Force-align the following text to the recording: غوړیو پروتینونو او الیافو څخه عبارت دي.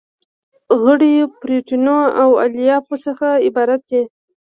غوړیو 0.79 1.25
پروتینونو 1.39 1.97
او 2.21 2.29
الیافو 2.45 2.95
څخه 3.05 3.27
عبارت 3.47 3.81
دي. 3.89 4.01